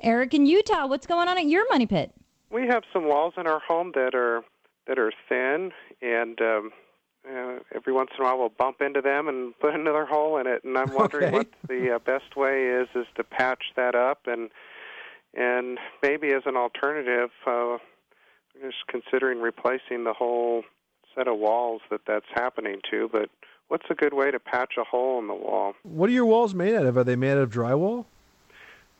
Eric 0.00 0.34
in 0.34 0.46
Utah, 0.46 0.86
what's 0.86 1.06
going 1.06 1.28
on 1.28 1.38
at 1.38 1.46
your 1.46 1.68
money 1.68 1.86
pit? 1.86 2.12
We 2.50 2.66
have 2.66 2.82
some 2.92 3.06
walls 3.08 3.34
in 3.36 3.46
our 3.46 3.60
home 3.60 3.92
that 3.94 4.14
are 4.14 4.42
that 4.86 4.98
are 4.98 5.12
thin, 5.28 5.70
and 6.02 6.40
um, 6.40 6.70
uh, 7.28 7.58
every 7.74 7.92
once 7.92 8.10
in 8.18 8.24
a 8.24 8.26
while 8.28 8.38
we'll 8.38 8.48
bump 8.48 8.80
into 8.80 9.00
them 9.00 9.28
and 9.28 9.58
put 9.60 9.74
another 9.74 10.04
hole 10.06 10.36
in 10.38 10.46
it. 10.46 10.64
And 10.64 10.76
I'm 10.76 10.92
wondering 10.92 11.24
Okay. 11.26 11.36
what 11.36 11.48
the 11.68 11.94
uh, 11.94 11.98
best 12.00 12.36
way 12.36 12.64
is 12.66 12.88
is 12.94 13.06
to 13.16 13.24
patch 13.24 13.64
that 13.76 13.94
up, 13.94 14.26
and 14.26 14.50
and 15.34 15.78
maybe 16.02 16.32
as 16.32 16.42
an 16.46 16.56
alternative, 16.56 17.30
uh, 17.46 17.78
just 18.60 18.86
considering 18.88 19.40
replacing 19.40 20.04
the 20.04 20.12
whole 20.12 20.62
set 21.14 21.26
of 21.28 21.38
walls 21.38 21.80
that 21.90 22.02
that's 22.06 22.26
happening 22.34 22.80
to. 22.90 23.08
But 23.10 23.30
what's 23.68 23.86
a 23.88 23.94
good 23.94 24.12
way 24.12 24.30
to 24.30 24.38
patch 24.38 24.74
a 24.78 24.84
hole 24.84 25.18
in 25.18 25.28
the 25.28 25.34
wall? 25.34 25.72
What 25.84 26.10
are 26.10 26.12
your 26.12 26.26
walls 26.26 26.54
made 26.54 26.74
out 26.74 26.84
of? 26.84 26.96
Are 26.98 27.04
they 27.04 27.16
made 27.16 27.32
out 27.32 27.38
of 27.38 27.50
drywall? 27.50 28.04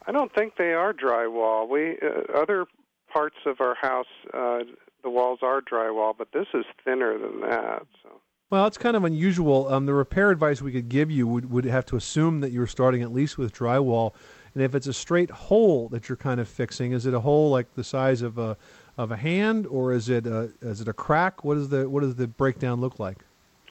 I 0.06 0.12
don't 0.12 0.34
think 0.34 0.56
they 0.56 0.72
are 0.72 0.92
drywall. 0.92 1.68
We 1.68 1.98
uh, 2.02 2.38
other 2.38 2.66
parts 3.12 3.36
of 3.46 3.60
our 3.60 3.74
house, 3.74 4.06
uh, 4.32 4.60
the 5.02 5.10
walls 5.10 5.40
are 5.42 5.60
drywall, 5.60 6.14
but 6.16 6.28
this 6.32 6.46
is 6.54 6.64
thinner 6.84 7.18
than 7.18 7.40
that. 7.42 7.86
So 8.02 8.20
Well, 8.50 8.66
it's 8.66 8.78
kind 8.78 8.96
of 8.96 9.04
unusual. 9.04 9.68
Um, 9.72 9.86
the 9.86 9.94
repair 9.94 10.30
advice 10.30 10.62
we 10.62 10.72
could 10.72 10.88
give 10.88 11.10
you 11.10 11.26
would, 11.26 11.50
would 11.50 11.64
have 11.64 11.86
to 11.86 11.96
assume 11.96 12.40
that 12.40 12.52
you're 12.52 12.66
starting 12.66 13.02
at 13.02 13.12
least 13.12 13.38
with 13.38 13.52
drywall. 13.52 14.14
And 14.54 14.62
if 14.62 14.74
it's 14.74 14.86
a 14.86 14.92
straight 14.92 15.30
hole 15.30 15.88
that 15.90 16.08
you're 16.08 16.16
kind 16.16 16.40
of 16.40 16.48
fixing, 16.48 16.92
is 16.92 17.06
it 17.06 17.14
a 17.14 17.20
hole 17.20 17.50
like 17.50 17.74
the 17.74 17.84
size 17.84 18.22
of 18.22 18.38
a 18.38 18.56
of 18.98 19.10
a 19.10 19.16
hand, 19.16 19.66
or 19.66 19.92
is 19.94 20.10
it 20.10 20.26
a, 20.26 20.52
is 20.60 20.82
it 20.82 20.88
a 20.88 20.92
crack? 20.92 21.44
What 21.44 21.56
is 21.56 21.70
the 21.70 21.88
what 21.88 22.00
does 22.00 22.16
the 22.16 22.26
breakdown 22.26 22.80
look 22.80 22.98
like? 22.98 23.18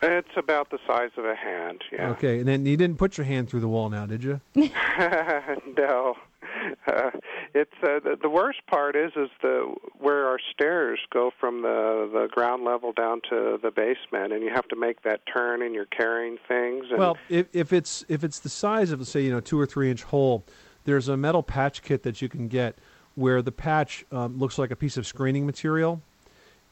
It's 0.02 0.36
about 0.38 0.70
the 0.72 0.80
size 0.88 1.12
of 1.18 1.26
a 1.26 1.36
hand. 1.36 1.84
Yeah. 1.92 2.10
Okay, 2.12 2.40
and 2.40 2.48
then 2.48 2.66
you 2.66 2.78
didn't 2.78 2.98
put 2.98 3.18
your 3.18 3.26
hand 3.26 3.50
through 3.50 3.62
the 3.62 3.68
wall 3.68 3.90
now, 3.90 4.06
did 4.06 4.24
you? 4.24 4.42
no. 4.56 6.16
Uh, 6.88 7.12
it's 7.54 7.72
uh, 7.84 8.00
the, 8.04 8.18
the 8.22 8.30
worst 8.30 8.60
part 8.68 8.96
is 8.96 9.12
is 9.16 9.30
the 9.42 9.74
where 10.00 10.28
our 10.28 10.40
stairs 10.54 11.00
go 11.12 11.32
from 11.40 11.62
the 11.62 12.10
the 12.12 12.28
ground 12.32 12.64
level 12.64 12.92
down 12.92 13.22
to 13.30 13.60
the 13.62 13.72
basement, 13.72 14.34
and 14.34 14.44
you 14.44 14.50
have 14.54 14.68
to 14.68 14.76
make 14.76 15.04
that 15.04 15.22
turn, 15.32 15.62
and 15.62 15.74
you're 15.74 15.86
carrying 15.86 16.38
things. 16.48 16.86
And 16.90 17.00
Well, 17.00 17.18
if, 17.30 17.48
if 17.54 17.74
it's 17.74 18.04
if 18.10 18.24
it's 18.24 18.40
the 18.40 18.50
size 18.50 18.92
of 18.92 19.06
say 19.08 19.22
you 19.22 19.32
know 19.32 19.40
two 19.40 19.60
or 19.60 19.66
three 19.66 19.90
inch 19.90 20.04
hole, 20.04 20.44
there's 20.84 21.08
a 21.08 21.18
metal 21.18 21.44
patch 21.44 21.82
kit 21.82 22.04
that 22.04 22.22
you 22.22 22.30
can 22.30 22.48
get 22.48 22.78
where 23.16 23.42
the 23.42 23.52
patch 23.52 24.06
um, 24.12 24.38
looks 24.38 24.58
like 24.58 24.72
a 24.72 24.76
piece 24.76 24.98
of 24.98 25.06
screening 25.06 25.46
material, 25.46 26.02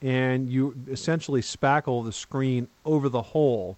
and 0.02 0.48
you 0.48 0.74
essentially 0.90 1.40
spackle 1.40 2.04
the 2.04 2.12
screen 2.12 2.68
over 2.84 3.08
the 3.08 3.22
hole, 3.22 3.76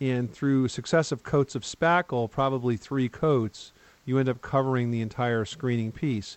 and 0.00 0.32
through 0.32 0.68
successive 0.68 1.22
coats 1.22 1.54
of 1.54 1.62
spackle, 1.62 2.30
probably 2.30 2.76
three 2.76 3.08
coats, 3.08 3.72
you 4.04 4.18
end 4.18 4.28
up 4.28 4.42
covering 4.42 4.90
the 4.90 5.00
entire 5.00 5.44
screening 5.44 5.90
piece. 5.90 6.36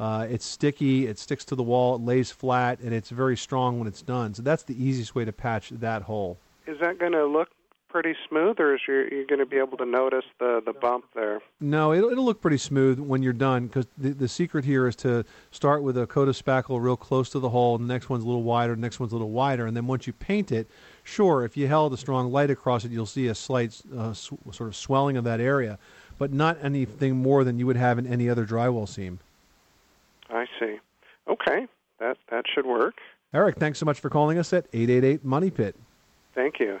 Uh, 0.00 0.26
it's 0.28 0.44
sticky, 0.44 1.06
it 1.06 1.18
sticks 1.18 1.44
to 1.44 1.54
the 1.54 1.62
wall, 1.62 1.94
it 1.94 2.02
lays 2.02 2.30
flat, 2.30 2.80
and 2.80 2.92
it's 2.92 3.10
very 3.10 3.36
strong 3.36 3.78
when 3.78 3.86
it's 3.86 4.02
done. 4.02 4.34
So 4.34 4.42
that's 4.42 4.64
the 4.64 4.82
easiest 4.82 5.14
way 5.14 5.24
to 5.24 5.32
patch 5.32 5.70
that 5.70 6.02
hole. 6.02 6.38
is 6.66 6.78
that 6.80 6.98
going 6.98 7.12
to 7.12 7.26
look 7.26 7.48
pretty 7.94 8.16
smooth, 8.28 8.58
or 8.58 8.74
is 8.74 8.80
you 8.88 9.06
you 9.12 9.24
going 9.24 9.38
to 9.38 9.46
be 9.46 9.56
able 9.56 9.76
to 9.76 9.86
notice 9.86 10.24
the 10.40 10.60
the 10.66 10.72
bump 10.72 11.04
there? 11.14 11.40
No, 11.60 11.92
it'll, 11.92 12.10
it'll 12.10 12.24
look 12.24 12.40
pretty 12.40 12.58
smooth 12.58 12.98
when 12.98 13.22
you're 13.22 13.32
done 13.32 13.68
because 13.68 13.86
the, 13.96 14.10
the 14.10 14.26
secret 14.26 14.64
here 14.64 14.88
is 14.88 14.96
to 14.96 15.24
start 15.52 15.84
with 15.84 15.96
a 15.96 16.04
coat 16.04 16.26
of 16.26 16.36
spackle 16.36 16.82
real 16.82 16.96
close 16.96 17.30
to 17.30 17.38
the 17.38 17.50
hole. 17.50 17.78
The 17.78 17.84
next 17.84 18.10
one's 18.10 18.24
a 18.24 18.26
little 18.26 18.42
wider, 18.42 18.74
the 18.74 18.80
next 18.80 18.98
one's 18.98 19.12
a 19.12 19.14
little 19.14 19.30
wider. 19.30 19.66
And 19.66 19.76
then 19.76 19.86
once 19.86 20.08
you 20.08 20.12
paint 20.12 20.50
it, 20.50 20.68
sure, 21.04 21.44
if 21.44 21.56
you 21.56 21.68
held 21.68 21.92
a 21.92 21.96
strong 21.96 22.32
light 22.32 22.50
across 22.50 22.84
it, 22.84 22.90
you'll 22.90 23.06
see 23.06 23.28
a 23.28 23.34
slight 23.34 23.80
uh, 23.96 24.12
sw- 24.12 24.32
sort 24.50 24.68
of 24.68 24.74
swelling 24.74 25.16
of 25.16 25.22
that 25.22 25.38
area, 25.38 25.78
but 26.18 26.32
not 26.32 26.58
anything 26.64 27.14
more 27.14 27.44
than 27.44 27.60
you 27.60 27.66
would 27.66 27.76
have 27.76 27.96
in 28.00 28.08
any 28.08 28.28
other 28.28 28.44
drywall 28.44 28.88
seam. 28.88 29.20
I 30.30 30.46
see. 30.58 30.80
Okay, 31.28 31.68
that 32.00 32.16
that 32.32 32.46
should 32.52 32.66
work. 32.66 32.96
Eric, 33.32 33.56
thanks 33.56 33.78
so 33.78 33.86
much 33.86 34.00
for 34.00 34.10
calling 34.10 34.36
us 34.36 34.52
at 34.52 34.66
888 34.72 35.24
Money 35.24 35.52
Pit. 35.52 35.76
Thank 36.34 36.58
you. 36.58 36.80